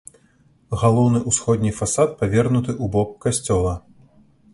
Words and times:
Галоўны 0.83 1.19
ўсходні 1.31 1.71
фасад 1.79 2.15
павернуты 2.21 2.71
ў 2.73 2.85
бок 2.97 3.09
касцёла. 3.27 3.75